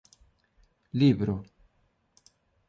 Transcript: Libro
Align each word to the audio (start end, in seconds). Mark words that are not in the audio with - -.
Libro 0.99 1.35